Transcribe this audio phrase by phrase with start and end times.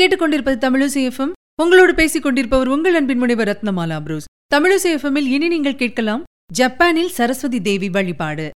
[0.00, 4.28] கேட்டுக்கொண்டிருப்பது தமிழசேஃபம் உங்களோடு பேசிக் கொண்டிருப்பவர் உங்கள் அன்பின் முனைவர் ரத்னமாலா புரூஸ்.
[4.54, 6.22] தமிழசேஃபமில் இனி நீங்கள் கேட்கலாம்
[6.52, 8.50] ஜப்பானில் சரஸ்வதி தேவி வழிபாடு.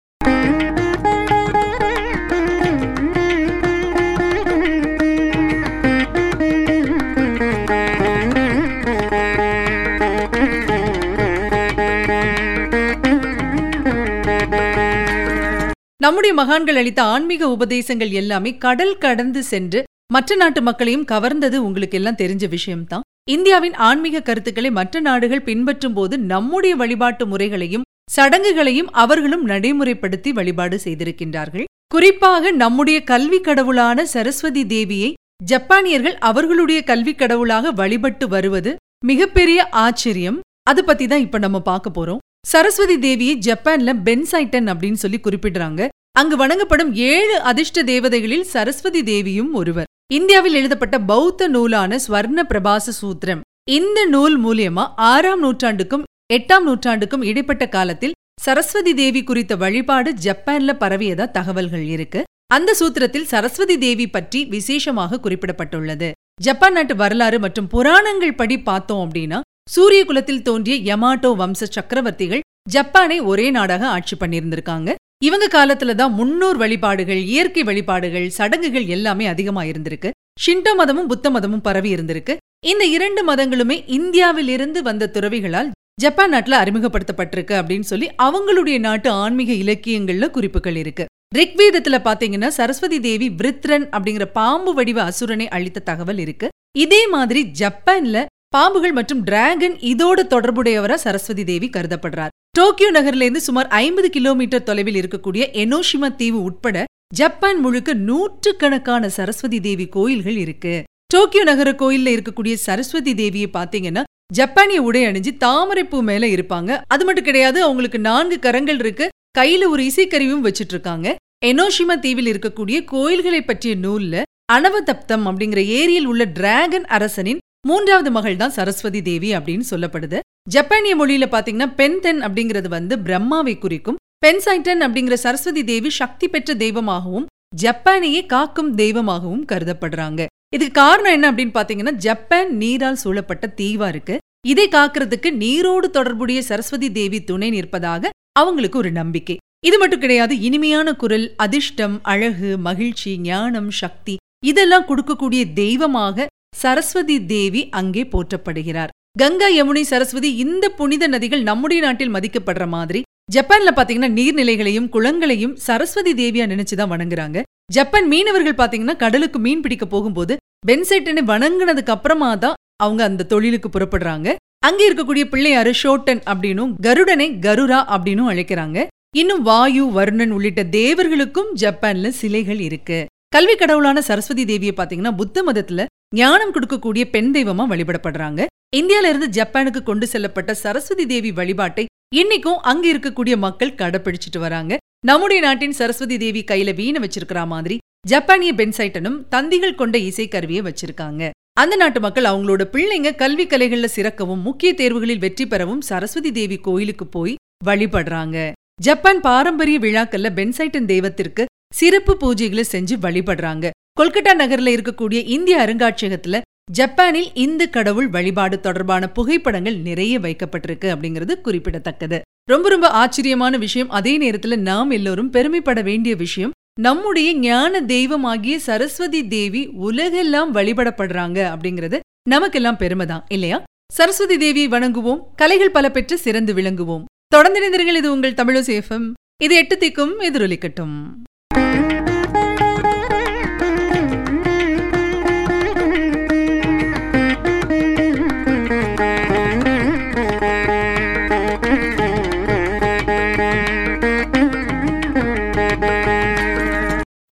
[15.98, 22.20] நம்முடைய மகான்கள் அளித்த ஆன்மீக உபதேசங்கள் எல்லாமே கடல் கடந்து சென்று மற்ற நாட்டு மக்களையும் கவர்ந்தது உங்களுக்கு எல்லாம்
[22.22, 23.04] தெரிஞ்ச விஷயம்தான்.
[23.30, 31.66] இந்தியாவின் ஆன்மீக கருத்துக்களை மற்ற நாடுகள் பின்பற்றும் போது நம்முடைய வழிபாட்டு முறைகளையும் சடங்குகளையும் அவர்களும் நடைமுறைப்படுத்தி வழிபாடு செய்திருக்கின்றார்கள்.
[31.94, 35.10] குறிப்பாக நம்முடைய கல்வி கடவுளான சரஸ்வதி தேவியை
[35.52, 38.72] ஜப்பானியர்கள் அவர்களுடைய கல்வி கடவுளாக வழிபட்டு வருவது
[39.04, 40.38] மிகப்பெரிய ஆச்சரியம்.
[40.70, 42.22] அது பத்தி தான் இப்ப நம்ம பார்க்க போறோம்.
[42.46, 45.82] சரஸ்வதி தேவியை ஜப்பான்ல பென்சைட்டன் அப்படின்னு சொல்லி குறிப்பிடுறாங்க.
[46.18, 49.90] அங்கு வணங்கப்படும் ஏழு அதிர்ஷ்ட தேவதைகளில் சரஸ்வதி தேவியும் ஒருவர்.
[50.10, 53.40] இந்தியாவில் எழுதப்பட்ட பௌத்த நூலான ஸ்வர்ண பிரபாச சூத்திரம்.
[53.76, 56.02] இந்த நூல் மூலியமா ஆறாம் நூற்றாண்டுக்கும்
[56.32, 62.22] எட்டாம் நூற்றாண்டுக்கும் இடைப்பட்ட காலத்தில் சரஸ்வதி தேவி குறித்த வழிபாடு ஜப்பான்ல பரவியதா தகவல்கள் இருக்கு.
[62.54, 66.10] அந்த சூத்திரத்தில் சரஸ்வதி தேவி பற்றி விசேஷமாக குறிப்பிடப்பட்டுள்ளது.
[66.42, 72.44] ஜப்பான் நாட்டு வரலாறு மற்றும் புராணங்கள் படி பார்த்தோம் அப்படின்னா சூரிய குலத்தில் தோன்றிய யமாட்டோ வம்ச சக்கரவர்த்திகள்
[72.76, 74.90] ஜப்பானை ஒரே நாடாக ஆட்சி பண்ணியிருந்திருக்காங்க.
[75.26, 80.10] இவங்க காலத்துல தான் முன்னோர் வழிபாடுகள் இயற்கை வழிபாடுகள் சடங்குகள் எல்லாமே அதிகமா இருந்திருக்கு.
[80.44, 82.34] ஷிண்டோ மதமும் புத்த மதமும் பரவி இருந்திருக்கு.
[82.72, 85.70] இந்த இரண்டு மதங்களுமே இந்தியாவில் இருந்து வந்த துறவிகளால்
[86.02, 91.04] ஜப்பான் நாட்டுல அறிமுகப்படுத்தப்பட்டிருக்கு அப்படின்னு சொல்லி அவங்களுடைய நாட்டு ஆன்மீக இலக்கியங்கள்ல குறிப்புகள் இருக்கு.
[91.38, 96.48] ரிக்வேதத்துல பாத்தீங்கன்னா சரஸ்வதி தேவி விருத்ரன் அப்படிங்கிற பாம்பு வடிவ அசுரனை அளித்த தகவல் இருக்கு.
[96.78, 98.18] இதே மாதிரி ஜப்பான்ல
[98.56, 102.33] பாம்புகள் மற்றும் டிராகன் இதோட தொடர்புடையவரா சரஸ்வதி தேவி கருதப்படுறார்.
[102.54, 106.84] டோக்கியோ நகர்ல இருந்து சுமார் ஐம்பது கிலோமீட்டர் தொலைவில் இருக்கக்கூடிய எனோஷிமா தீவு உட்பட
[107.14, 110.74] ஜப்பான் முழுக்க நூற்றுக்கணக்கான சரஸ்வதி தேவி கோயில்கள் இருக்கு.
[111.14, 116.70] டோக்கியோ நகர கோயில்ல இருக்கக்கூடிய சரஸ்வதி தேவியை பாத்தீங்கன்னா ஜப்பானிய உடை அணிஞ்சு தாமரைப்பூ மேல இருப்பாங்க.
[116.88, 119.08] அது மட்டும் கிடையாது அவங்களுக்கு நான்கு கரங்கள் இருக்கு.
[119.38, 121.08] கையில ஒரு இசைக்கருவியும் வச்சிட்டு இருக்காங்க
[121.46, 124.22] எனோஷிமா தீவில் இருக்கக்கூடிய கோயில்களை பற்றிய நூல்ல
[124.52, 130.18] அனவதப்தம் அப்படிங்கிற ஏரியில் உள்ள டிராகன் அரசனின் மூன்றாவது மகள் தான் சரஸ்வதி தேவி அப்படின்னு சொல்லப்படுது.
[130.54, 133.98] ஜப்பானிய மொழியில பாத்தீங்கன்னா பென்தென் அப்படிங்கிறது வந்து பிரம்மாவை குறிக்கும்.
[134.24, 137.26] பென்சைட்டன் அப்படிங்கிற சரஸ்வதி தேவி சக்தி பெற்ற தெய்வமாகவும்
[137.62, 140.20] ஜப்பானையே காக்கும் தெய்வமாகவும் கருதப்படுறாங்க.
[140.56, 144.16] இதுக்கு காரணம் என்ன அப்படின்னு பாத்தீங்கன்னா ஜப்பான் நீரால் சூழப்பட்ட தீவா இருக்கு.
[144.52, 148.10] இதை காக்கிறதுக்கு நீரோடு தொடர்புடைய சரஸ்வதி தேவி துணை நிற்பதாக
[148.40, 149.36] அவங்களுக்கு ஒரு நம்பிக்கை.
[149.68, 154.14] இது மட்டும் கிடையாது இனிமையான குரல் அதிர்ஷ்டம் அழகு மகிழ்ச்சி ஞானம் சக்தி
[154.50, 156.26] இதெல்லாம் கொடுக்கக்கூடிய தெய்வமாக
[156.62, 158.92] சரஸ்வதி தேவி அங்கே போற்றப்படுகிறார்.
[159.18, 163.00] கங்கா யமுனை சரஸ்வதி இந்த புனித நதிகள் நம்முடைய நாட்டில் மதிக்கப்படுற மாதிரி.
[163.32, 167.40] ஜப்பான்ல பாத்தீங்கன்னா நீர்நிலைகளையும் குளங்களையும் சரஸ்வதி தேவியா நினைச்சுதான் வணங்குறாங்க.
[167.72, 170.34] ஜப்பான் மீனவர்கள் பாத்தீங்கன்னா கடலுக்கு மீன் பிடிக்க போகும்போது
[170.66, 174.28] பென்செட்டனை வணங்கினதுக்கு அப்புறமா தான் அவங்க அந்த தொழிலுக்கு புறப்படுறாங்க.
[174.66, 178.78] அங்கே இருக்கக்கூடிய பிள்ளையாரு ஷோட்டன் அப்படின்னும் கருடனை கருரா அப்படின்னும் அழைக்கிறாங்க.
[179.16, 182.98] இன்னும் வாயு வருணன் உள்ளிட்ட தேவர்களுக்கும் ஜப்பான்ல சிலைகள் இருக்கு.
[183.28, 185.84] கல்வி கடவுளான சரஸ்வதி தேவியை பாத்தீங்கன்னா புத்த மதத்துல
[186.20, 188.40] ஞானம் கொடுக்கக்கூடிய பெண் தெய்வமா வழிபடப்படுறாங்க.
[188.80, 191.84] இந்தியால இருந்து ஜப்பானுக்கு கொண்டு செல்லப்பட்ட சரஸ்வதி தேவி வழிபாட்டை
[192.20, 194.72] இன்னைக்கும் அங்க இருக்கக்கூடிய மக்கள் கடைபிடிச்சிட்டு வராங்க.
[195.08, 197.76] நம்முடைய நாட்டின் சரஸ்வதி தேவி கையில வீணை வச்சிருக்கிற மாதிரி
[198.12, 201.22] ஜப்பானிய பென்சைட்டனும் தந்திகள் கொண்ட இசைக்கருவியை வச்சிருக்காங்க.
[201.62, 207.06] அந்த நாட்டு மக்கள் அவங்களோட பிள்ளைங்க கல்வி கலைகள்ல சிறக்கவும் முக்கிய தேர்வுகளில் வெற்றி பெறவும் சரஸ்வதி தேவி கோயிலுக்கு
[207.16, 207.34] போய்
[207.68, 208.38] வழிபடுறாங்க.
[208.86, 211.44] ஜப்பான் பாரம்பரிய விழாக்கள்ல பென்சைட்டன் தெய்வத்திற்கு
[211.80, 213.66] சிறப்பு பூஜைகளை செஞ்சு வழிபடுறாங்க.
[214.00, 216.40] கொல்கட்டா நகர்ல இருக்கக்கூடிய இந்திய அருங்காட்சியகத்துல
[216.72, 222.20] ஜப்பானில் இந்து கடவுள் வழிபாடு தொடர்பான புகைப்படங்கள் நிறைய வைக்கப்பட்டிருக்கு அப்படிங்கிறது குறிப்பிடத்தக்கது.
[222.50, 223.90] ரொம்ப ரொம்ப ஆச்சரியமான விஷயம்.
[223.90, 226.50] அதே நேரத்துல நாம் எல்லோரும் பெருமைப்பட வேண்டிய விஷயம்
[226.80, 233.62] நம்முடைய ஞான தெய்வமாகிய சரஸ்வதி தேவி உலகெல்லாம் வழிபடப்படுறாங்க அப்படிங்கிறது நமக்கெல்லாம் பெருமைதான் இல்லையா?
[233.92, 237.04] சரஸ்வதி தேவியை வணங்குவோம் கலைகள் பல பெற்று சிறந்து விளங்குவோம்.
[237.26, 239.12] தொடர்ந்து இது உங்கள் தமிழசேஃபம்
[239.42, 240.94] இது எட்டு திக்கும் எதிரொலிக்கட்டும்.